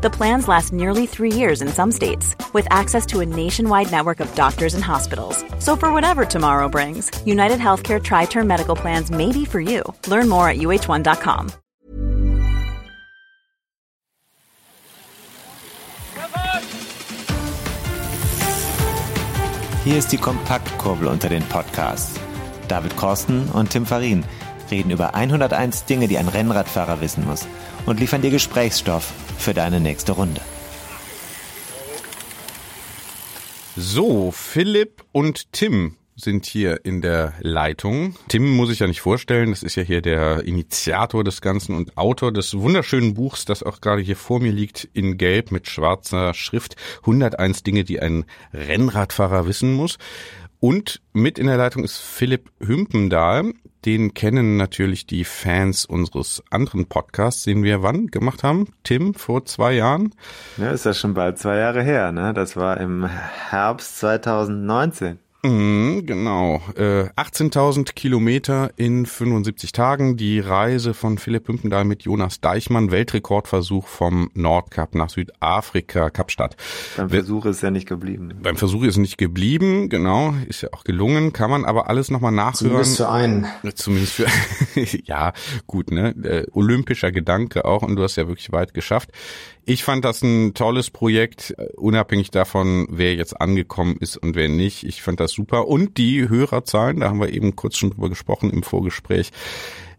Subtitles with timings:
[0.00, 4.20] The plans last nearly three years in some states, with access to a nationwide network
[4.20, 5.44] of doctors and hospitals.
[5.58, 9.82] So, for whatever tomorrow brings, United Healthcare Tri Term Medical Plans may be for you.
[10.06, 11.50] Learn more at uh1.com.
[19.84, 22.20] Hier ist die Kompaktkurbel unter den Podcasts.
[22.68, 24.24] David Korsten und Tim Farin
[24.70, 27.48] reden über 101 Dinge, die ein Rennradfahrer wissen muss
[27.86, 30.40] und liefern dir Gesprächsstoff für deine nächste Runde.
[33.76, 38.16] So, Philipp und Tim sind hier in der Leitung.
[38.26, 41.96] Tim muss ich ja nicht vorstellen, das ist ja hier der Initiator des Ganzen und
[41.96, 46.34] Autor des wunderschönen Buchs, das auch gerade hier vor mir liegt, in Gelb mit schwarzer
[46.34, 46.74] Schrift.
[47.02, 49.98] 101 Dinge, die ein Rennradfahrer wissen muss.
[50.60, 53.52] Und mit in der Leitung ist Philipp Hümpendahl.
[53.88, 58.66] Den kennen natürlich die Fans unseres anderen Podcasts, den wir wann gemacht haben?
[58.84, 60.14] Tim, vor zwei Jahren?
[60.58, 62.34] Ja, ist ja schon bald zwei Jahre her, ne?
[62.34, 65.18] Das war im Herbst 2019.
[65.44, 66.60] Mhm, genau.
[66.76, 70.16] Äh, 18.000 Kilometer in 75 Tagen.
[70.16, 72.90] Die Reise von Philipp Pümpendahl mit Jonas Deichmann.
[72.90, 76.56] Weltrekordversuch vom Nordkap nach Südafrika, Kapstadt.
[76.96, 78.34] Beim Versuch ist ja nicht geblieben.
[78.42, 80.34] Beim Versuch ist nicht geblieben, genau.
[80.48, 81.32] Ist ja auch gelungen.
[81.32, 82.54] Kann man aber alles nochmal nachhören.
[82.84, 83.46] Zumindest für einen.
[83.76, 84.26] Zumindest für,
[85.04, 85.32] ja,
[85.68, 86.16] gut, ne.
[86.24, 87.82] Äh, olympischer Gedanke auch.
[87.82, 89.10] Und du hast ja wirklich weit geschafft.
[89.68, 94.48] Ich fand das ein tolles Projekt, äh, unabhängig davon, wer jetzt angekommen ist und wer
[94.48, 94.82] nicht.
[94.82, 95.68] Ich fand das super.
[95.68, 99.30] Und die Hörerzahlen, da haben wir eben kurz schon drüber gesprochen im Vorgespräch,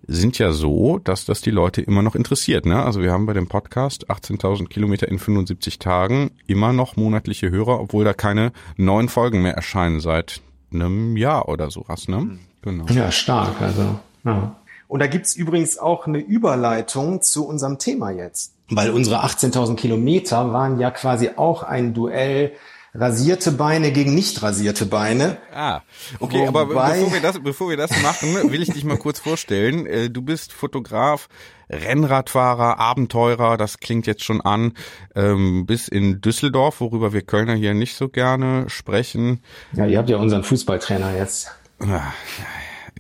[0.08, 2.66] sind ja so, dass das die Leute immer noch interessiert.
[2.66, 2.84] Ne?
[2.84, 7.80] Also wir haben bei dem Podcast 18.000 Kilometer in 75 Tagen immer noch monatliche Hörer,
[7.80, 10.42] obwohl da keine neuen Folgen mehr erscheinen seit
[10.74, 12.08] einem Jahr oder sowas.
[12.08, 12.40] Ne?
[12.64, 12.86] Genau.
[12.88, 13.62] Ja, stark.
[13.62, 14.56] Also ja.
[14.88, 18.56] Und da gibt's übrigens auch eine Überleitung zu unserem Thema jetzt.
[18.70, 22.54] Weil unsere 18.000 Kilometer waren ja quasi auch ein Duell
[22.94, 25.38] rasierte Beine gegen nicht rasierte Beine.
[25.54, 25.82] Ah,
[26.20, 29.20] okay, Wobei, aber bevor wir, das, bevor wir das machen, will ich dich mal kurz
[29.20, 29.86] vorstellen.
[29.86, 31.28] Äh, du bist Fotograf,
[31.70, 34.74] Rennradfahrer, Abenteurer, das klingt jetzt schon an,
[35.16, 39.42] ähm, bis in Düsseldorf, worüber wir Kölner hier nicht so gerne sprechen.
[39.74, 41.52] Ja, ihr habt ja unseren Fußballtrainer jetzt.
[41.80, 42.14] Ah,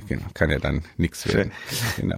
[0.09, 1.53] genau, kann ja dann nichts werden.
[1.95, 2.17] Genau.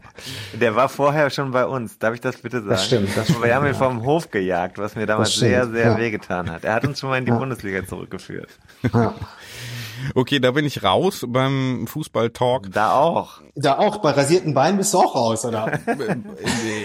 [0.54, 2.70] Der war vorher schon bei uns, darf ich das bitte sagen?
[2.70, 3.16] Das stimmt.
[3.16, 5.98] Das stimmt wir haben ihn vom Hof gejagt, was mir damals sehr, sehr ja.
[5.98, 6.64] wehgetan hat.
[6.64, 7.38] Er hat uns schon mal in die ja.
[7.38, 8.50] Bundesliga zurückgeführt.
[8.94, 9.14] Ja.
[10.16, 12.72] Okay, da bin ich raus beim Fußball-Talk.
[12.72, 13.42] Da auch.
[13.54, 15.80] Da auch, bei rasierten Beinen bist du auch raus, oder?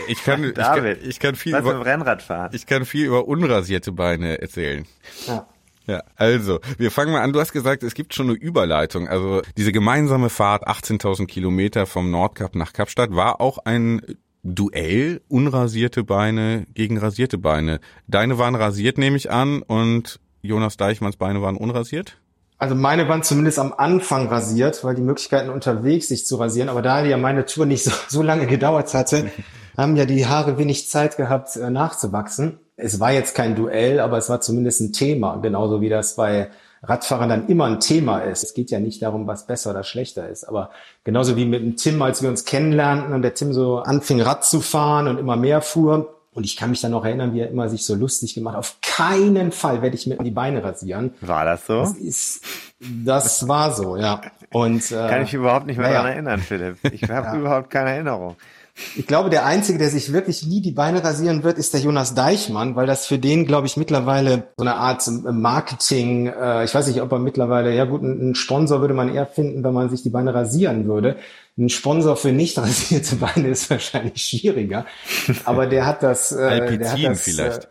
[0.09, 2.55] ich kann, David, ich kann, ich kann viel über, Rennradfahren.
[2.55, 4.85] Ich kann viel über unrasierte Beine erzählen.
[5.27, 5.47] Ja.
[5.87, 7.33] Ja, also, wir fangen mal an.
[7.33, 9.09] Du hast gesagt, es gibt schon eine Überleitung.
[9.09, 14.03] Also diese gemeinsame Fahrt, 18.000 Kilometer vom Nordkap nach Kapstadt, war auch ein
[14.43, 17.81] Duell, unrasierte Beine gegen rasierte Beine.
[18.07, 22.19] Deine waren rasiert, nehme ich an, und Jonas Deichmanns Beine waren unrasiert?
[22.59, 26.81] Also meine waren zumindest am Anfang rasiert, weil die Möglichkeiten unterwegs, sich zu rasieren, aber
[26.81, 29.31] da ja meine Tour nicht so, so lange gedauert hatte,
[29.77, 34.19] haben ja die Haare wenig Zeit gehabt, äh, nachzuwachsen es war jetzt kein Duell, aber
[34.19, 36.51] es war zumindest ein Thema, genauso wie das bei
[36.83, 38.45] Radfahrern dann immer ein Thema ist.
[38.45, 40.71] Es geht ja nicht darum, was besser oder schlechter ist, aber
[41.05, 44.45] genauso wie mit dem Tim, als wir uns kennenlernten und der Tim so anfing Rad
[44.45, 46.13] zu fahren und immer mehr fuhr.
[46.33, 48.59] Und ich kann mich dann noch erinnern, wie er immer sich so lustig gemacht hat.
[48.59, 51.15] Auf keinen Fall werde ich mir die Beine rasieren.
[51.23, 51.81] War das so?
[51.81, 52.45] Das, ist,
[52.79, 54.21] das war so, ja.
[54.53, 55.95] Und äh, kann ich überhaupt nicht mehr ja.
[55.95, 56.77] daran erinnern, Philipp.
[56.93, 57.37] Ich habe ja.
[57.37, 58.37] überhaupt keine Erinnerung.
[58.95, 62.15] Ich glaube, der Einzige, der sich wirklich nie die Beine rasieren wird, ist der Jonas
[62.15, 66.87] Deichmann, weil das für den, glaube ich, mittlerweile so eine Art Marketing, äh, ich weiß
[66.89, 70.03] nicht, ob er mittlerweile, ja gut, einen Sponsor würde man eher finden, wenn man sich
[70.03, 71.17] die Beine rasieren würde.
[71.57, 74.85] Ein Sponsor für nicht rasierte Beine ist wahrscheinlich schwieriger.
[75.45, 76.33] Aber der hat das.
[76.33, 77.65] Äh, der hat das, vielleicht.
[77.65, 77.69] Äh,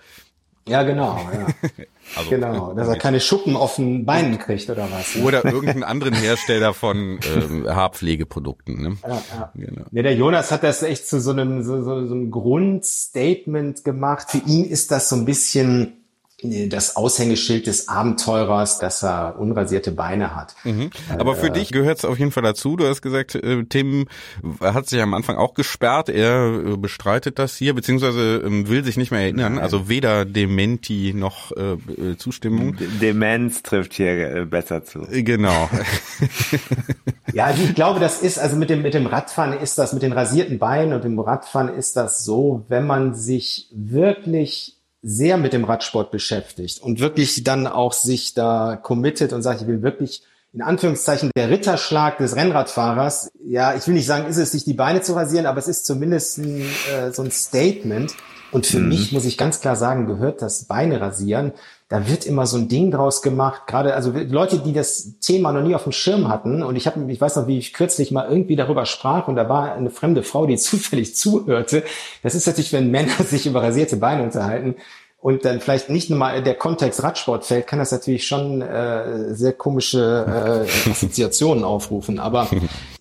[0.68, 1.18] ja, genau.
[1.18, 1.48] Ja.
[2.16, 5.16] Also, genau, dass er keine Schuppen auf den Beinen kriegt oder was.
[5.16, 5.24] Ne?
[5.24, 8.80] Oder irgendeinen anderen Hersteller von ähm, Haarpflegeprodukten.
[8.80, 8.98] Ne?
[9.02, 9.52] Ja, ja.
[9.56, 9.82] Genau.
[9.90, 14.30] Nee, der Jonas hat das echt zu so einem, so, so, so einem Grundstatement gemacht.
[14.30, 16.05] Für ihn ist das so ein bisschen
[16.70, 20.56] das Aushängeschild des Abenteurers, dass er unrasierte Beine hat.
[20.64, 20.90] Mhm.
[21.18, 22.76] Aber für äh, dich gehört es auf jeden Fall dazu.
[22.76, 24.08] Du hast gesagt, äh, Tim
[24.60, 26.10] hat sich am Anfang auch gesperrt.
[26.10, 29.60] Er äh, bestreitet das hier, beziehungsweise ähm, will sich nicht mehr erinnern.
[29.60, 32.76] Also weder Dementi noch äh, äh Zustimmung.
[33.02, 35.06] Demenz trifft hier besser zu.
[35.10, 35.70] Genau.
[37.34, 40.04] Ja, also ich glaube, das ist, also mit dem, mit dem Radfahren ist das, mit
[40.04, 44.75] den rasierten Beinen und dem Radfahren ist das so, wenn man sich wirklich
[45.08, 49.68] sehr mit dem Radsport beschäftigt und wirklich dann auch sich da committet und sagt, ich
[49.68, 53.30] will wirklich in Anführungszeichen der Ritterschlag des Rennradfahrers.
[53.46, 55.86] Ja, ich will nicht sagen, ist es sich die Beine zu rasieren, aber es ist
[55.86, 58.16] zumindest ein, äh, so ein Statement.
[58.52, 58.88] Und für mhm.
[58.90, 61.52] mich muss ich ganz klar sagen, gehört das Beine rasieren.
[61.88, 63.68] Da wird immer so ein Ding draus gemacht.
[63.68, 66.64] Gerade also Leute, die das Thema noch nie auf dem Schirm hatten.
[66.64, 69.48] Und ich habe, ich weiß noch, wie ich kürzlich mal irgendwie darüber sprach und da
[69.50, 71.84] war eine fremde Frau, die zufällig zuhörte.
[72.24, 74.76] Das ist natürlich, wenn Männer sich über rasierte Beine unterhalten
[75.26, 79.36] und dann vielleicht nicht nur mal der Kontext Radsport fällt, kann das natürlich schon äh,
[79.36, 82.20] sehr komische äh, Assoziationen aufrufen.
[82.20, 82.48] Aber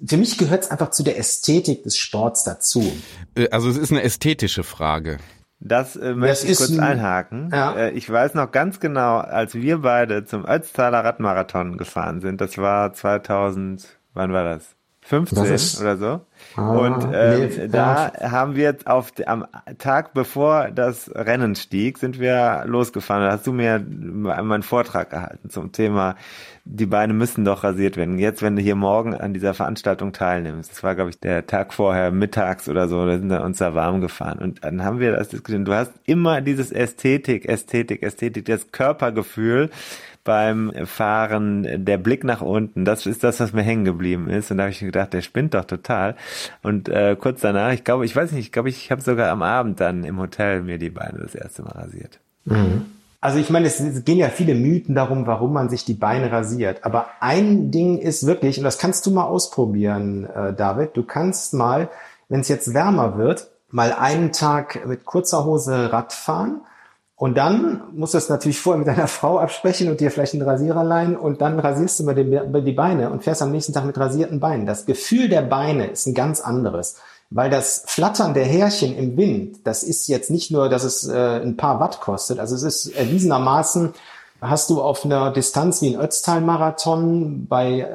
[0.06, 2.82] für mich gehört es einfach zu der Ästhetik des Sports dazu.
[3.34, 5.18] Äh, also es ist eine ästhetische Frage.
[5.64, 7.48] Das äh, möchte das ich kurz ein, einhaken.
[7.50, 7.72] Ja.
[7.74, 12.58] Äh, ich weiß noch ganz genau, als wir beide zum Ötztaler Radmarathon gefahren sind, das
[12.58, 14.76] war 2000, wann war das?
[15.06, 16.20] 15 oder so.
[16.56, 18.30] Ah, und ähm, nee, da ja.
[18.30, 19.44] haben wir auf am
[19.76, 23.22] Tag bevor das Rennen stieg, sind wir losgefahren.
[23.22, 26.16] Da hast du mir meinen Vortrag gehalten zum Thema,
[26.64, 28.18] die Beine müssen doch rasiert werden.
[28.18, 31.74] Jetzt, wenn du hier morgen an dieser Veranstaltung teilnimmst, das war glaube ich der Tag
[31.74, 35.12] vorher mittags oder so, da sind wir uns da warm gefahren und dann haben wir
[35.12, 35.68] das diskutiert.
[35.68, 39.68] Du hast immer dieses Ästhetik, Ästhetik, Ästhetik, das Körpergefühl
[40.24, 44.50] beim Fahren, der Blick nach unten, das ist das, was mir hängen geblieben ist.
[44.50, 46.16] Und da habe ich gedacht, der spinnt doch total.
[46.62, 49.42] Und äh, kurz danach, ich glaube, ich weiß nicht, ich glaube, ich habe sogar am
[49.42, 52.18] Abend dann im Hotel mir die Beine das erste Mal rasiert.
[52.46, 52.86] Mhm.
[53.20, 56.84] Also ich meine, es gehen ja viele Mythen darum, warum man sich die Beine rasiert.
[56.84, 61.54] Aber ein Ding ist wirklich, und das kannst du mal ausprobieren, äh, David, du kannst
[61.54, 61.88] mal,
[62.28, 66.60] wenn es jetzt wärmer wird, mal einen Tag mit kurzer Hose Radfahren
[67.24, 70.42] und dann musst du es natürlich vorher mit deiner Frau absprechen und dir vielleicht einen
[70.42, 73.96] Rasierer leihen und dann rasierst du mal die, Beine und fährst am nächsten Tag mit
[73.96, 74.66] rasierten Beinen.
[74.66, 76.96] Das Gefühl der Beine ist ein ganz anderes,
[77.30, 81.40] weil das Flattern der Härchen im Wind, das ist jetzt nicht nur, dass es äh,
[81.40, 83.94] ein paar Watt kostet, also es ist erwiesenermaßen
[84.42, 87.86] hast du auf einer Distanz wie ein Ötztal-Marathon bei äh,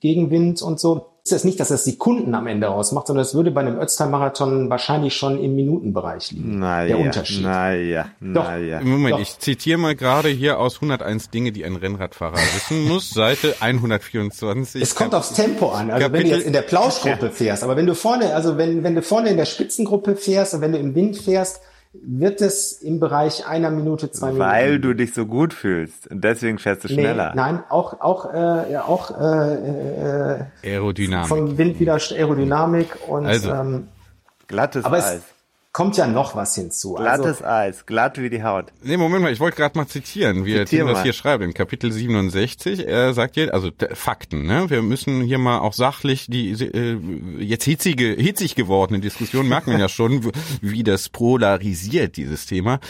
[0.00, 3.50] Gegenwind und so ist es nicht, dass das Sekunden am Ende ausmacht, sondern es würde
[3.50, 6.60] bei einem Ötztal-Marathon wahrscheinlich schon im Minutenbereich liegen.
[6.60, 7.42] Naja, der Unterschied.
[7.42, 8.80] Naja, naja.
[8.80, 9.20] Moment, Doch.
[9.20, 14.80] ich zitiere mal gerade hier aus 101 Dinge, die ein Rennradfahrer wissen muss, Seite 124.
[14.80, 15.90] Es kommt aufs Tempo an.
[15.90, 18.84] Also Kapitel, wenn du jetzt in der Plauschgruppe fährst, aber wenn du vorne, also wenn,
[18.84, 21.60] wenn du vorne in der Spitzengruppe fährst und wenn du im Wind fährst,
[22.02, 24.44] wird es im Bereich einer Minute, zwei Minuten.
[24.44, 27.30] Weil du dich so gut fühlst und deswegen fährst du schneller.
[27.30, 31.28] Nee, nein, auch auch äh, auch äh, äh, Aerodynamik.
[31.28, 33.88] Vom Wind wieder Aerodynamik und also, ähm,
[34.46, 35.14] glattes aber Eis.
[35.16, 35.35] Es,
[35.76, 36.94] kommt ja noch was hinzu.
[36.94, 38.72] Glattes also, Eis, glatt wie die Haut.
[38.82, 41.52] Nee, Moment mal, ich wollte gerade mal zitieren, wie Zitier Tim das hier schreibt, in
[41.52, 44.70] Kapitel 67, er sagt hier, also Fakten, ne?
[44.70, 46.98] Wir müssen hier mal auch sachlich die äh,
[47.40, 50.30] jetzt hitzige, hitzig gewordene Diskussion, merken wir ja schon,
[50.62, 52.80] wie das polarisiert, dieses Thema,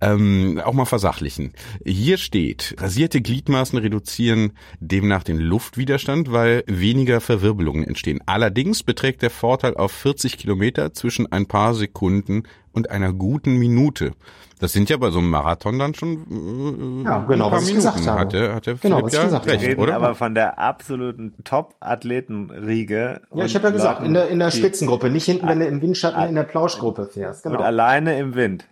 [0.00, 1.52] ähm, auch mal versachlichen.
[1.84, 8.18] Hier steht, rasierte Gliedmaßen reduzieren demnach den Luftwiderstand, weil weniger Verwirbelungen entstehen.
[8.26, 13.58] Allerdings beträgt der Vorteil auf 40 Kilometer zwischen ein paar Sekunden Sekunden und einer guten
[13.58, 14.12] Minute.
[14.60, 18.06] Das sind ja bei so einem Marathon dann schon äh, ja, genau, was ich gesagt
[18.06, 18.20] habe.
[18.20, 19.96] Hat der, hat der genau, was ja gesagt recht, reden oder?
[19.96, 23.22] aber von der absoluten Top-Athletenriege.
[23.34, 25.66] Ja, ich habe ja gesagt, Leuten, in der, in der Spitzengruppe, nicht hinten, wenn du
[25.66, 27.42] im Windschatten in der Plauschgruppe fährst.
[27.42, 27.58] Genau.
[27.58, 28.66] Und alleine im Wind.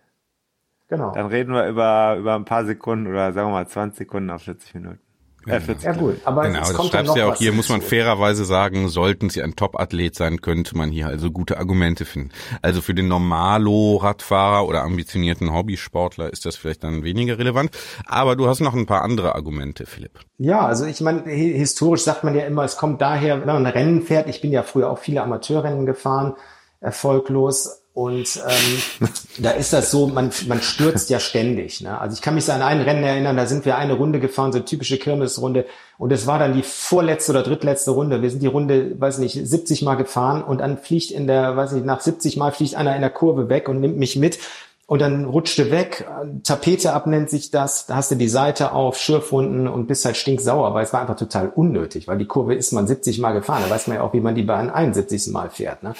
[0.88, 1.12] Genau.
[1.12, 4.42] Dann reden wir über, über ein paar Sekunden oder sagen wir mal 20 Sekunden auf
[4.42, 5.00] 40 Minuten.
[5.46, 8.44] Ja, ja gut, aber genau, es kommt das schreibst ja auch hier, muss man fairerweise
[8.44, 12.30] sagen, sollten sie ein Top-Athlet sein, könnte man hier also gute Argumente finden.
[12.60, 17.70] Also für den Normalo-Radfahrer oder ambitionierten Hobbysportler ist das vielleicht dann weniger relevant.
[18.04, 20.20] Aber du hast noch ein paar andere Argumente, Philipp.
[20.36, 23.72] Ja, also ich meine, historisch sagt man ja immer, es kommt daher, wenn man ein
[23.72, 26.34] Rennen fährt, ich bin ja früher auch viele Amateurrennen gefahren,
[26.80, 31.80] erfolglos, und ähm, da ist das so, man, man stürzt ja ständig.
[31.80, 31.98] Ne?
[31.98, 34.58] Also ich kann mich an ein Rennen erinnern, da sind wir eine Runde gefahren, so
[34.58, 35.66] eine typische Kirmesrunde.
[35.98, 38.22] Und es war dann die vorletzte oder drittletzte Runde.
[38.22, 41.72] Wir sind die Runde, weiß nicht, 70 Mal gefahren und dann fliegt in der, weiß
[41.72, 44.38] nicht, nach 70 Mal fliegt einer in der Kurve weg und nimmt mich mit.
[44.86, 46.04] Und dann rutschte weg,
[46.42, 50.16] Tapete ab nennt sich das, da hast du die Seite auf, Schürfwunden und bist halt
[50.16, 53.62] stinksauer, weil es war einfach total unnötig, weil die Kurve ist man 70 Mal gefahren,
[53.64, 55.28] da weiß man ja auch, wie man die einem 71.
[55.28, 55.84] Mal fährt.
[55.84, 55.94] Ne?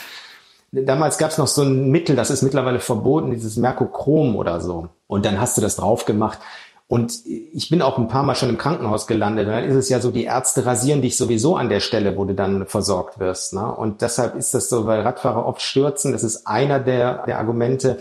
[0.73, 4.89] Damals gab es noch so ein Mittel, das ist mittlerweile verboten, dieses Merkochrom oder so.
[5.09, 6.39] Und dann hast du das drauf gemacht.
[6.87, 9.47] Und ich bin auch ein paar Mal schon im Krankenhaus gelandet.
[9.47, 12.25] Und dann ist es ja so, die Ärzte rasieren dich sowieso an der Stelle, wo
[12.25, 13.55] du dann versorgt wirst.
[13.55, 13.65] Ne?
[13.65, 16.11] Und deshalb ist das so, weil Radfahrer oft stürzen.
[16.13, 17.99] Das ist einer der, der Argumente.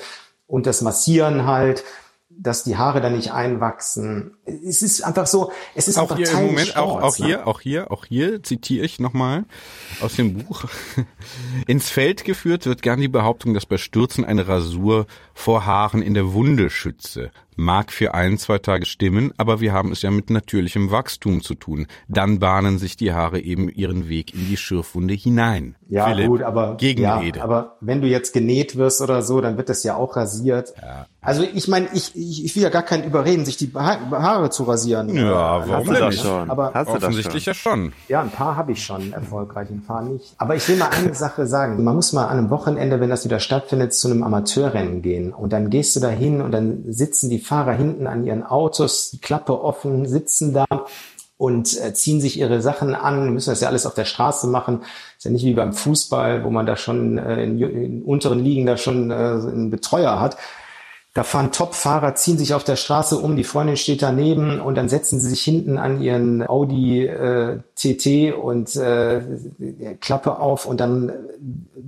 [0.48, 1.84] Und das Massieren halt,
[2.30, 4.38] dass die Haare dann nicht einwachsen.
[4.46, 7.20] es ist einfach so, es ist auch einfach hier Teil im Moment, Sports, auch, auch
[7.20, 7.26] ne?
[7.26, 9.46] hier, auch hier, auch hier zitiere ich nochmal
[10.02, 10.66] aus dem Buch.
[11.68, 16.14] Ins Feld geführt wird gern die Behauptung, dass bei Stürzen eine Rasur vor Haaren in
[16.14, 17.32] der Wunde schütze.
[17.60, 21.56] Mag für ein, zwei Tage stimmen, aber wir haben es ja mit natürlichem Wachstum zu
[21.56, 21.88] tun.
[22.08, 25.76] Dann bahnen sich die Haare eben ihren Weg in die Schürfwunde hinein.
[25.90, 27.40] Ja, Philipp, gut, aber, Gegenrede.
[27.40, 30.74] ja, aber wenn du jetzt genäht wirst oder so, dann wird das ja auch rasiert.
[30.82, 31.08] Ja.
[31.22, 34.50] Also ich meine, ich, ich, ich will ja gar keinen überreden, sich die Ha- Haare
[34.52, 35.10] zu rasieren.
[35.14, 36.22] Ja, warum Hast du denn nicht?
[36.22, 36.50] schon.
[36.50, 37.52] Aber Hast Offensichtlich schon.
[37.52, 37.94] ja schon.
[38.08, 40.34] Ja, ein paar habe ich schon erfolgreich, ein paar nicht.
[40.38, 41.84] Aber ich will mal eine Sache sagen.
[41.84, 45.34] Man muss mal an einem Wochenende, wenn das wieder stattfindet, zu einem Amateurrennen gehen.
[45.34, 49.10] Und dann gehst du da hin und dann sitzen die Fahrer hinten an ihren Autos,
[49.10, 50.66] die Klappe offen, sitzen da
[51.36, 54.84] und äh, ziehen sich ihre Sachen an, müssen das ja alles auf der Straße machen.
[55.18, 58.68] Ist ja nicht wie beim Fußball, wo man da schon äh, in, in unteren Ligen
[58.68, 60.38] da schon äh, einen Betreuer hat.
[61.16, 64.90] Da fahren Top-Fahrer, ziehen sich auf der Straße um, die Freundin steht daneben und dann
[64.90, 69.22] setzen sie sich hinten an ihren Audi äh, TT und äh,
[70.02, 71.12] Klappe auf und dann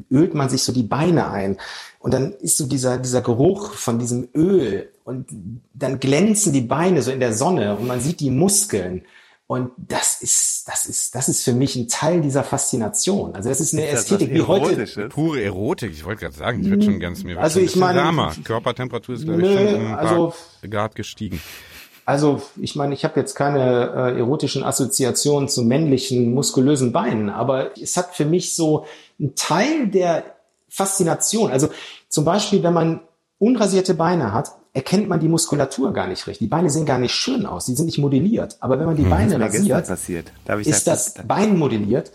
[0.09, 1.57] ölt man sich so die Beine ein.
[1.99, 7.01] Und dann ist so dieser, dieser Geruch von diesem Öl und dann glänzen die Beine
[7.01, 9.03] so in der Sonne und man sieht die Muskeln.
[9.47, 13.35] Und das ist, das ist, das ist für mich ein Teil dieser Faszination.
[13.35, 15.09] Also das ist eine Ist Ästhetik, wie heute?
[15.09, 18.33] Pure Erotik, ich wollte gerade sagen, ich wird schon ganz mir Also ich meine- wärmer.
[18.45, 20.33] Körpertemperatur ist glaube ich schon um ein paar also-
[20.69, 21.41] Grad gestiegen.
[22.05, 27.77] Also ich meine, ich habe jetzt keine äh, erotischen Assoziationen zu männlichen, muskulösen Beinen, aber
[27.77, 28.85] es hat für mich so
[29.19, 30.23] einen Teil der
[30.69, 31.51] Faszination.
[31.51, 31.69] Also
[32.09, 33.01] zum Beispiel, wenn man
[33.37, 36.39] unrasierte Beine hat, erkennt man die Muskulatur gar nicht richtig.
[36.39, 38.57] Die Beine sehen gar nicht schön aus, die sind nicht modelliert.
[38.59, 40.31] Aber wenn man die Beine mir gestern rasiert,
[40.65, 42.11] ist das Bein modelliert.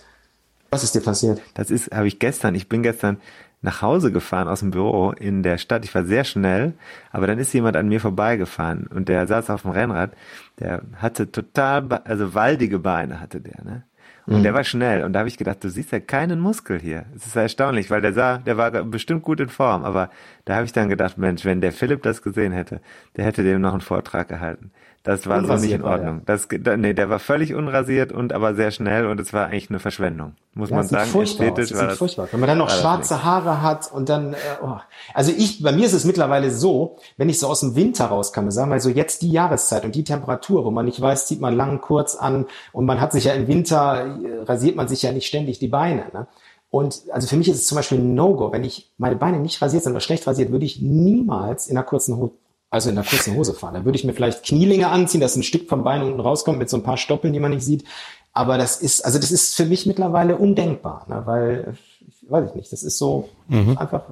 [0.70, 1.40] Was ist dir passiert?
[1.54, 2.54] Das ist, habe ich gestern.
[2.54, 3.18] Ich bin gestern
[3.66, 5.84] nach Hause gefahren aus dem Büro in der Stadt.
[5.84, 6.74] Ich war sehr schnell,
[7.10, 10.12] aber dann ist jemand an mir vorbeigefahren und der saß auf dem Rennrad.
[10.60, 13.82] Der hatte total, also waldige Beine hatte der, ne?
[14.28, 17.04] Und der war schnell und da habe ich gedacht, du siehst ja keinen Muskel hier.
[17.14, 20.10] Es ist ja erstaunlich, weil der sah, der war bestimmt gut in Form, aber
[20.44, 22.80] da habe ich dann gedacht, Mensch, wenn der Philipp das gesehen hätte,
[23.16, 24.72] der hätte dem noch einen Vortrag gehalten.
[25.06, 26.22] Das war so nicht Unrasiert in Ordnung.
[26.26, 29.70] Das, da- nee, der war völlig unrasiert und aber sehr schnell und es war eigentlich
[29.70, 30.34] eine Verschwendung.
[30.54, 31.58] Muss Ja, man sagen, furchtbar aus.
[31.60, 31.98] ästhetisch sieht das.
[31.98, 32.28] furchtbar.
[32.32, 34.76] Wenn man dann noch schwarze Haare hat und dann, äh, oh.
[35.14, 38.50] also ich, bei mir ist es mittlerweile so, wenn ich so aus dem Winter rauskomme,
[38.52, 41.54] sagen wir so jetzt die Jahreszeit und die Temperatur, wo man nicht weiß, zieht man
[41.56, 45.12] lang, kurz an und man hat sich ja im Winter, äh, rasiert man sich ja
[45.12, 46.04] nicht ständig die Beine.
[46.12, 46.26] Ne?
[46.68, 48.50] Und also für mich ist es zum Beispiel ein No-Go.
[48.52, 51.86] Wenn ich meine Beine nicht rasiert sind oder schlecht rasiert, würde ich niemals in einer
[51.86, 52.32] kurzen Hose,
[52.76, 53.74] also in einer kurzen Hose fahren.
[53.74, 56.70] Da würde ich mir vielleicht Knielinge anziehen, dass ein Stück vom Bein unten rauskommt mit
[56.70, 57.84] so ein paar Stoppeln, die man nicht sieht.
[58.32, 61.22] Aber das ist, also das ist für mich mittlerweile undenkbar, ne?
[61.24, 61.74] weil,
[62.06, 63.28] ich weiß ich nicht, das ist so
[63.76, 64.02] einfach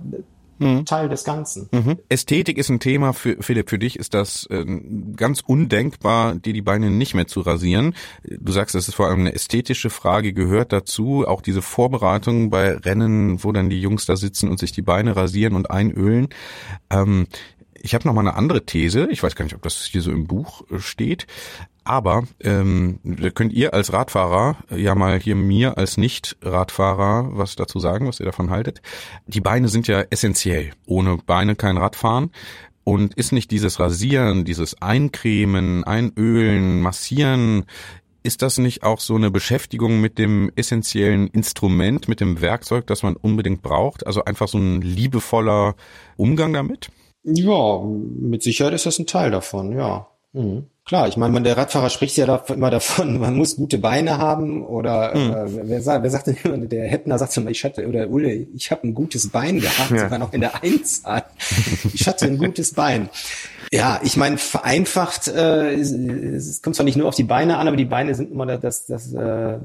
[0.84, 1.68] Teil des Ganzen.
[1.72, 1.98] Mhm.
[2.08, 3.68] Ästhetik ist ein Thema für Philipp.
[3.68, 4.64] Für dich ist das äh,
[5.16, 7.94] ganz undenkbar, dir die Beine nicht mehr zu rasieren.
[8.22, 11.26] Du sagst, das ist vor allem eine ästhetische Frage, gehört dazu.
[11.26, 15.16] Auch diese Vorbereitung bei Rennen, wo dann die Jungs da sitzen und sich die Beine
[15.16, 16.28] rasieren und einölen.
[16.88, 17.26] Ähm,
[17.84, 19.08] ich habe noch mal eine andere These.
[19.10, 21.26] Ich weiß gar nicht, ob das hier so im Buch äh, steht.
[21.84, 22.98] Aber ähm,
[23.34, 28.20] könnt ihr als Radfahrer äh, ja mal hier mir als Nicht-Radfahrer was dazu sagen, was
[28.20, 28.80] ihr davon haltet.
[29.26, 30.72] Die Beine sind ja essentiell.
[30.86, 32.30] Ohne Beine kein Radfahren.
[32.84, 37.64] Und ist nicht dieses Rasieren, dieses Eincremen, Einölen, Massieren,
[38.22, 43.02] ist das nicht auch so eine Beschäftigung mit dem essentiellen Instrument, mit dem Werkzeug, das
[43.02, 44.06] man unbedingt braucht?
[44.06, 45.76] Also einfach so ein liebevoller
[46.16, 46.90] Umgang damit?
[47.24, 50.06] Ja, mit Sicherheit ist das ein Teil davon, ja.
[50.32, 50.66] Mhm.
[50.86, 54.66] Klar, ich meine, der Radfahrer spricht ja da, immer davon, man muss gute Beine haben
[54.66, 58.10] oder äh, wer, sagt, wer sagt denn immer, der Hettner sagt immer, ich hatte, oder
[58.10, 60.00] Ulle, ich habe ein gutes Bein gehabt, Ja.
[60.00, 61.24] sogar noch in der Einzahl.
[61.94, 63.08] Ich hatte ein gutes Bein.
[63.72, 67.66] Ja, ich meine, vereinfacht, äh, es, es kommt zwar nicht nur auf die Beine an,
[67.66, 69.58] aber die Beine sind immer das, das, äh,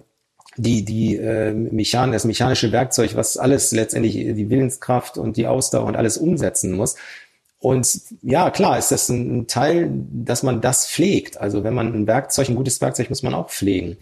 [0.55, 5.85] die, die äh, Mechan das mechanische Werkzeug, was alles letztendlich die Willenskraft und die Ausdauer
[5.87, 6.95] und alles umsetzen muss.
[7.61, 11.37] Und ja, klar, ist das ein Teil, dass man das pflegt.
[11.37, 13.97] Also wenn man ein Werkzeug, ein gutes Werkzeug muss man auch pflegen.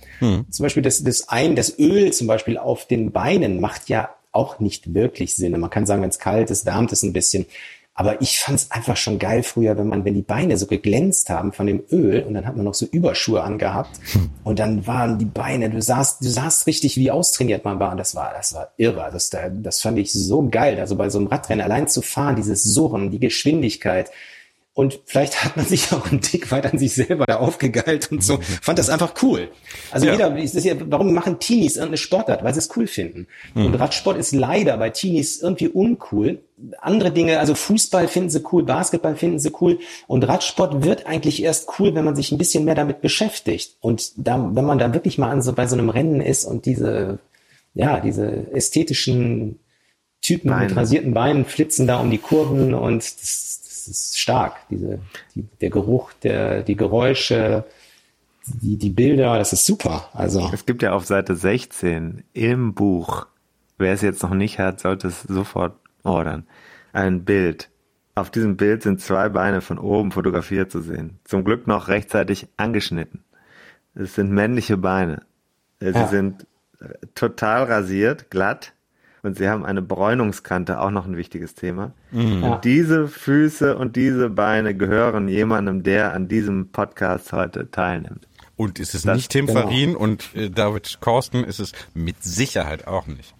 [0.51, 4.59] Zum Beispiel das, das ein, das Öl zum Beispiel auf den Beinen macht ja auch
[4.59, 5.59] nicht wirklich Sinn.
[5.59, 7.47] Man kann sagen, wenn es kalt ist, wärmt es ein bisschen.
[7.99, 11.31] Aber ich fand es einfach schon geil früher, wenn man, wenn die Beine so geglänzt
[11.31, 13.99] haben von dem Öl und dann hat man noch so Überschuhe angehabt
[14.43, 17.89] und dann waren die Beine, du sahst, du sahst richtig, wie austrainiert man war.
[17.89, 19.09] Und das war, das war irre.
[19.11, 20.79] Das, das fand ich so geil.
[20.79, 24.11] Also bei so einem Radrennen allein zu fahren, dieses Surren, die Geschwindigkeit
[24.77, 28.23] Und vielleicht hat man sich auch ein Tick weit an sich selber da aufgegeilt und
[28.23, 28.37] so.
[28.61, 29.49] Fand das einfach cool.
[29.89, 30.11] Also ja.
[30.11, 32.43] jeder, ist ja, warum machen Teenies irgendeine Sportart?
[32.43, 33.25] Weil sie es cool finden.
[33.55, 33.65] Mhm.
[33.65, 36.43] Und Radsport ist leider bei Teenies irgendwie uncool.
[36.79, 39.79] Andere Dinge, also Fußball finden sie cool, Basketball finden sie cool.
[40.07, 43.77] Und Radsport wird eigentlich erst cool, wenn man sich ein bisschen mehr damit beschäftigt.
[43.79, 46.65] Und da, wenn man da wirklich mal an so, bei so einem Rennen ist und
[46.65, 47.19] diese,
[47.75, 49.59] ja, diese ästhetischen
[50.21, 50.65] Typen Beine.
[50.65, 54.57] mit rasierten Beinen flitzen da um die Kurven und das, ist stark.
[54.69, 54.99] Diese,
[55.33, 57.63] die, der Geruch, der, die Geräusche,
[58.45, 60.09] die, die Bilder, das ist super.
[60.13, 60.49] Also.
[60.53, 63.27] Es gibt ja auf Seite 16 im Buch,
[63.77, 65.73] wer es jetzt noch nicht hat, sollte es sofort
[66.07, 66.47] ordern,
[66.93, 67.69] ein Bild.
[68.15, 71.19] Auf diesem Bild sind zwei Beine von oben fotografiert zu sehen.
[71.23, 73.23] Zum Glück noch rechtzeitig angeschnitten.
[73.93, 75.23] Es sind männliche Beine.
[75.79, 76.07] Sie ja.
[76.07, 76.47] sind
[77.15, 78.73] total rasiert, glatt
[79.23, 81.93] und sie haben eine Bräunungskante, auch noch ein wichtiges Thema.
[82.11, 82.43] Mhm.
[82.43, 88.27] Und diese Füße und diese Beine gehören jemandem, der an diesem Podcast heute teilnimmt.
[88.55, 89.61] Und ist es das, nicht Tim genau.
[89.61, 93.35] Farin und äh, David Korsten ist es mit Sicherheit auch nicht.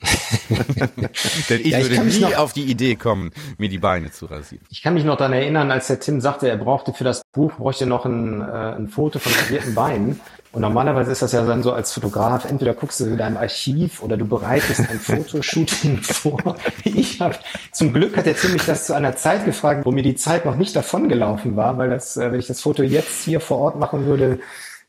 [1.48, 4.26] Denn ich, ja, ich würde nie noch, auf die Idee kommen, mir die Beine zu
[4.26, 4.64] rasieren.
[4.70, 7.52] Ich kann mich noch daran erinnern, als der Tim sagte, er brauchte für das Buch,
[7.54, 10.20] bräuchte noch ein, äh, ein Foto von rasierten Beinen.
[10.50, 14.02] Und normalerweise ist das ja dann so als Fotograf, entweder guckst du in deinem Archiv
[14.02, 16.56] oder du bereitest ein Fotoshooting vor.
[16.84, 17.36] Ich habe
[17.72, 20.46] zum Glück hat der Tim mich das zu einer Zeit gefragt, wo mir die Zeit
[20.46, 23.78] noch nicht davongelaufen war, weil das, äh, wenn ich das Foto jetzt hier vor Ort
[23.78, 24.40] machen würde,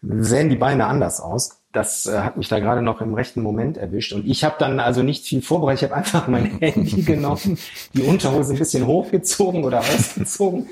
[0.02, 3.78] sähen die Beine anders aus das äh, hat mich da gerade noch im rechten Moment
[3.78, 4.14] erwischt.
[4.14, 5.84] Und ich habe dann also nicht viel vorbereitet.
[5.84, 7.58] Ich habe einfach mein Handy genommen,
[7.94, 10.68] die Unterhose ein bisschen hochgezogen oder ausgezogen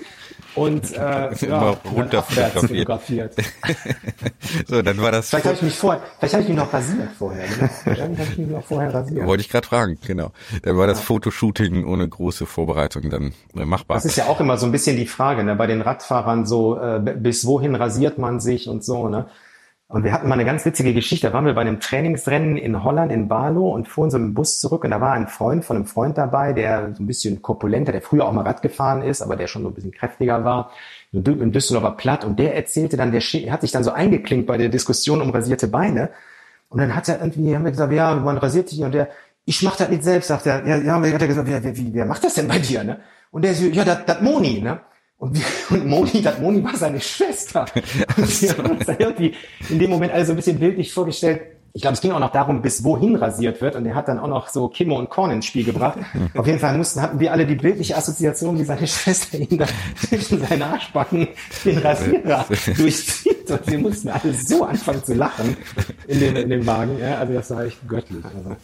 [0.57, 3.35] und äh, ja, runter fotografiert.
[4.67, 5.29] so, dann war das.
[5.29, 7.43] Vielleicht habe ich mich vorher, vielleicht habe ich mich noch rasiert vorher.
[7.43, 7.69] Ne?
[7.83, 9.25] Vielleicht habe ich mich noch vorher rasiert.
[9.25, 10.31] Wollte ich gerade fragen, genau.
[10.63, 11.05] Dann war das ja.
[11.05, 13.97] Fotoshooting ohne große Vorbereitung dann äh, machbar.
[13.97, 15.55] Das ist ja auch immer so ein bisschen die Frage, ne?
[15.55, 19.27] Bei den Radfahrern so, äh, bis wohin rasiert man sich und so, ne?
[19.89, 21.27] Und wir hatten mal eine ganz witzige Geschichte.
[21.27, 24.59] Da waren wir bei einem Trainingsrennen in Holland, in Barlo und fuhren so mit Bus
[24.59, 24.83] zurück.
[24.83, 28.01] Und da war ein Freund von einem Freund dabei, der so ein bisschen korpulenter, der
[28.01, 30.71] früher auch mal Rad gefahren ist, aber der schon so ein bisschen kräftiger war.
[31.13, 32.25] Im Düsseldorfer Platt.
[32.25, 35.69] Und der erzählte dann, der hat sich dann so eingeklinkt bei der Diskussion um rasierte
[35.69, 36.09] Beine.
[36.67, 38.83] Und dann hat er irgendwie, haben wir gesagt, ja, man rasiert sich.
[38.83, 39.07] Und der,
[39.45, 40.67] ich mach das nicht selbst, sagt er.
[40.67, 42.99] Ja, ja, hat er gesagt, wer, wer, wer macht das denn bei dir, ne?
[43.31, 44.81] Und der so, ja, das Moni, ne?
[45.17, 45.43] Und, wir,
[45.77, 47.65] und Moni, das Moni war seine Schwester.
[48.17, 49.33] Und wir haben uns da irgendwie
[49.69, 52.63] in dem Moment also ein bisschen bildlich vorgestellt, ich glaube, es ging auch noch darum,
[52.63, 53.75] bis wohin rasiert wird.
[53.75, 55.99] Und er hat dann auch noch so Kimme und Korn ins Spiel gebracht.
[56.35, 59.67] Auf jeden Fall mussten, hatten wir alle die bildliche Assoziation, wie seine Schwester ihn da
[59.95, 61.27] zwischen seinen Arschbacken
[61.63, 63.51] den Rasierer durchzieht.
[63.51, 65.55] Und wir mussten alle so anfangen zu lachen
[66.07, 66.97] in dem, in dem Wagen.
[66.99, 68.25] Ja, also das war echt göttlich.
[68.25, 68.55] Also,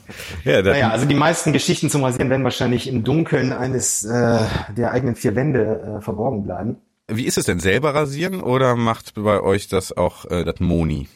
[0.44, 4.40] ja, naja, also die meisten Geschichten zum Rasieren werden wahrscheinlich im Dunkeln eines äh,
[4.76, 6.78] der eigenen vier Wände äh, verborgen bleiben.
[7.08, 11.08] Wie ist es denn selber rasieren oder macht bei euch das auch äh, das Moni?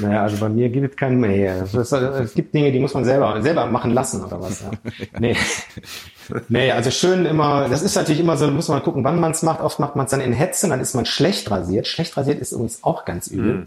[0.00, 1.62] Naja, also bei mir gibt es keinen mehr.
[1.62, 4.62] Es, es, gibt Dinge, die muss man selber, selber machen lassen oder was.
[4.62, 4.70] Ja.
[5.18, 5.36] Nee.
[6.48, 9.42] nee, also schön immer, das ist natürlich immer so, muss man gucken, wann man es
[9.42, 9.60] macht.
[9.60, 11.86] Oft macht man es dann in Hetze, dann ist man schlecht rasiert.
[11.86, 13.66] Schlecht rasiert ist übrigens auch ganz übel.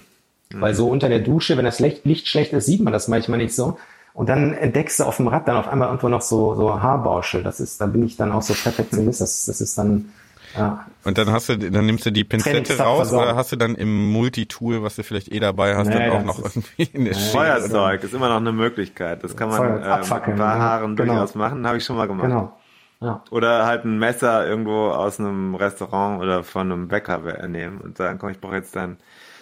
[0.51, 0.61] Mhm.
[0.61, 3.55] Weil so unter der Dusche, wenn das Licht schlecht ist, sieht man das manchmal nicht
[3.55, 3.77] so.
[4.13, 7.43] Und dann entdeckst du auf dem Rad dann auf einmal irgendwo noch so, so Haarbauschel.
[7.43, 9.21] Das ist, da bin ich dann auch so Perfektionist.
[9.21, 10.11] Das, das ist dann,
[10.57, 10.85] ja.
[11.03, 14.11] Und dann hast du, dann nimmst du die Pinzette raus oder hast du dann im
[14.11, 18.03] Multitool, was du vielleicht eh dabei hast, nee, dann auch noch irgendwie in der Feuerzeug
[18.03, 19.23] ist immer noch eine Möglichkeit.
[19.23, 21.13] Das kann man äh, mit ein paar Haaren genau.
[21.13, 22.27] durchaus machen, habe ich schon mal gemacht.
[22.27, 22.57] Genau.
[23.01, 23.21] Ja.
[23.31, 28.17] Oder halt ein Messer irgendwo aus einem Restaurant oder von einem Bäcker nehmen und sagen,
[28.17, 28.97] komm, ich brauche jetzt dein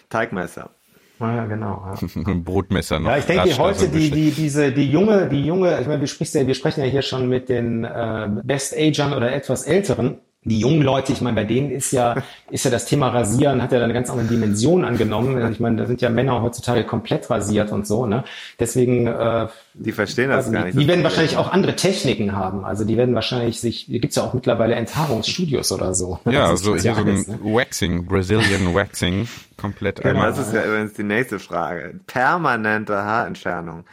[0.10, 0.72] Teigmesser.
[1.20, 1.84] Ja, genau.
[1.86, 2.08] Ja.
[2.32, 3.12] Ein Brotmesser noch.
[3.12, 6.48] Ja, ich denke heute die, die, diese, die junge, die junge, ich meine, wir, ja,
[6.48, 11.14] wir sprechen ja hier schon mit den äh, Best-Agern oder etwas Älteren die jungen Leute,
[11.14, 12.16] ich meine, bei denen ist ja,
[12.50, 15.52] ist ja das Thema Rasieren, hat ja eine ganz andere Dimension angenommen.
[15.52, 18.24] Ich meine, da sind ja Männer heutzutage komplett rasiert und so, ne?
[18.60, 20.80] Deswegen, äh, die verstehen das also gar nicht.
[20.80, 22.66] Die werden wahrscheinlich auch andere Techniken haben.
[22.66, 26.20] Also die werden wahrscheinlich sich, gibt's ja auch mittlerweile Enthaarungsstudios oder so.
[26.26, 27.40] Ja, also hier so ein ne?
[27.44, 29.28] Waxing, Brazilian Waxing,
[29.58, 30.24] komplett genau.
[30.24, 32.00] Das ist ja übrigens die nächste Frage.
[32.08, 33.84] Permanente Haarentfernung.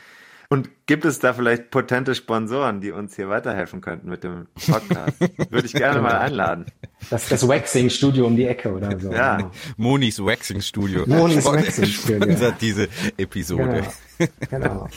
[0.51, 5.21] Und gibt es da vielleicht potente Sponsoren, die uns hier weiterhelfen könnten mit dem Podcast?
[5.51, 6.65] Würde ich gerne mal einladen.
[7.11, 9.13] Das, das Waxing-Studio um die Ecke oder so.
[9.13, 9.51] Ja.
[9.77, 11.05] Monis Waxing-Studio.
[11.07, 12.23] Monis Waxing-Studio.
[12.23, 13.85] Sponsert diese Episode.
[14.19, 14.29] Genau.
[14.51, 14.89] genau.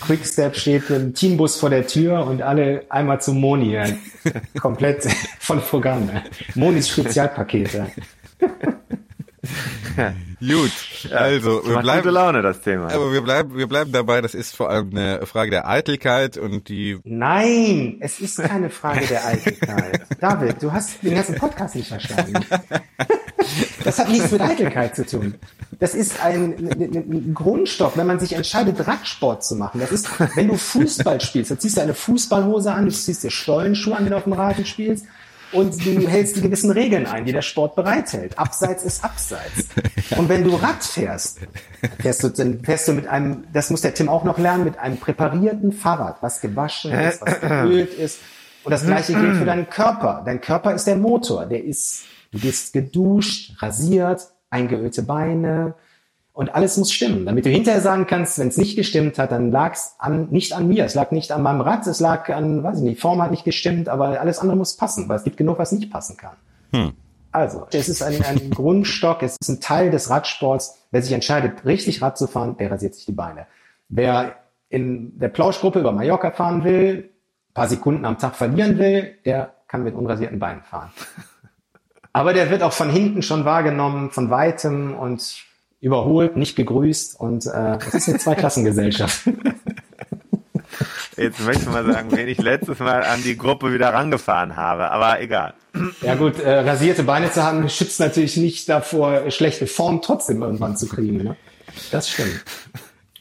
[0.00, 3.74] Quickstep steht im Teambus vor der Tür und alle einmal zum Moni.
[3.74, 3.84] Ja.
[4.58, 5.04] Komplett
[5.40, 6.08] von Programm.
[6.54, 7.92] Monis Spezialpakete.
[10.40, 12.92] Gut, also wir bleiben gute Laune das Thema.
[12.92, 16.68] Aber wir bleiben wir bleiben dabei, das ist vor allem eine Frage der Eitelkeit und
[16.68, 20.02] die Nein, es ist keine Frage der Eitelkeit.
[20.20, 22.44] David, du hast den ganzen Podcast nicht verstanden.
[23.82, 25.34] Das hat nichts mit Eitelkeit zu tun.
[25.80, 29.80] Das ist ein, ein, Grundstock, wenn man sich entscheidet, Radsport zu machen.
[29.80, 33.30] Das ist, wenn du Fußball spielst, dann ziehst du eine Fußballhose an, du ziehst dir
[33.30, 35.06] Stollenschuhe an, wenn du auf dem Rasen spielst
[35.52, 38.38] und du hältst die gewissen Regeln ein, die der Sport bereithält.
[38.38, 39.68] Abseits ist Abseits.
[40.16, 41.38] Und wenn du Rad fährst,
[42.00, 44.78] fährst du, dann fährst du mit einem, das muss der Tim auch noch lernen, mit
[44.78, 48.18] einem präparierten Fahrrad, was gewaschen ist, was geölt ist.
[48.64, 50.22] Und das gleiche gilt für deinen Körper.
[50.24, 55.74] Dein Körper ist der Motor, der ist, du bist geduscht, rasiert, eingeölte Beine,
[56.32, 59.50] und alles muss stimmen, damit du hinterher sagen kannst, wenn es nicht gestimmt hat, dann
[59.50, 62.62] lag es an, nicht an mir, es lag nicht an meinem Rad, es lag an,
[62.62, 65.24] weiß ich nicht, die Form hat nicht gestimmt, aber alles andere muss passen, weil es
[65.24, 66.36] gibt genug, was nicht passen kann.
[66.72, 66.92] Hm.
[67.32, 70.78] Also, es ist ein, ein Grundstock, es ist ein Teil des Radsports.
[70.90, 73.46] Wer sich entscheidet, richtig Rad zu fahren, der rasiert sich die Beine.
[73.88, 74.36] Wer
[74.68, 77.10] in der Plauschgruppe über Mallorca fahren will,
[77.54, 80.90] paar Sekunden am Tag verlieren will, der kann mit unrasierten Beinen fahren.
[82.12, 85.44] Aber der wird auch von hinten schon wahrgenommen, von weitem und
[85.80, 89.28] überholt, nicht gegrüßt und äh, es ist eine Zweiklassengesellschaft.
[91.16, 94.90] Jetzt möchte ich mal sagen, wen ich letztes Mal an die Gruppe wieder rangefahren habe,
[94.90, 95.54] aber egal.
[96.00, 100.76] Ja gut, äh, rasierte Beine zu haben, schützt natürlich nicht davor, schlechte Form trotzdem irgendwann
[100.76, 101.18] zu kriegen.
[101.18, 101.36] Ne?
[101.90, 102.42] Das stimmt.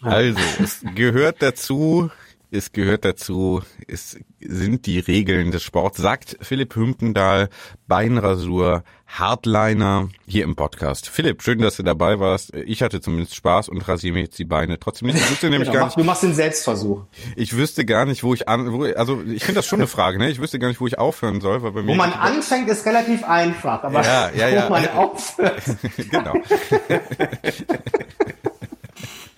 [0.01, 2.09] Also, es gehört dazu,
[2.51, 7.49] es gehört dazu, es sind die Regeln des Sports, sagt Philipp Hümpendahl,
[7.87, 11.09] Beinrasur, Hardliner hier im Podcast.
[11.09, 12.53] Philipp, schön, dass du dabei warst.
[12.55, 15.19] Ich hatte zumindest Spaß und rasiere mir jetzt die Beine trotzdem nicht.
[15.19, 17.03] Ich wüsste nämlich genau, gar nicht, du machst den Selbstversuch.
[17.35, 20.17] Ich wüsste gar nicht, wo ich an, wo, also ich finde das schon eine Frage,
[20.17, 20.29] ne?
[20.29, 21.91] Ich wüsste gar nicht, wo ich aufhören soll, weil bei mir.
[21.91, 24.65] Wo man anfängt, ist relativ einfach, aber ja, ja, ja.
[24.65, 25.63] wo man aufhört.
[26.09, 26.33] genau.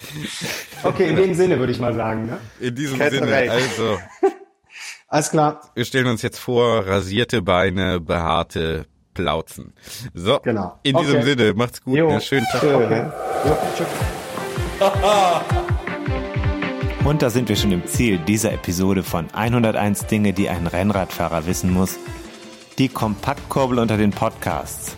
[0.84, 2.26] Okay, in dem Sinne würde ich mal sagen.
[2.26, 2.40] Ne?
[2.60, 3.52] In diesem Kette Sinne, recht.
[3.52, 4.00] also.
[5.08, 5.62] Alles klar.
[5.76, 9.74] Wir stellen uns jetzt vor, rasierte Beine, behaarte Plauzen.
[10.14, 10.80] So, genau.
[10.84, 11.06] in okay.
[11.06, 12.10] diesem Sinne, macht's gut, jo.
[12.10, 12.64] einen schönen Tag.
[12.64, 13.12] Okay.
[17.04, 21.46] Und da sind wir schon im Ziel dieser Episode von 101 Dinge, die ein Rennradfahrer
[21.46, 21.98] wissen muss.
[22.78, 24.98] Die Kompaktkurbel unter den Podcasts.